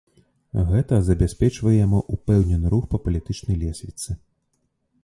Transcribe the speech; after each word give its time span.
Гэта 0.69 0.97
забяспечвае 1.09 1.75
яму 1.85 1.99
ўпэўнены 2.17 2.67
рух 2.77 2.83
па 2.95 3.03
палітычнай 3.05 3.55
лесвіцы. 3.67 4.21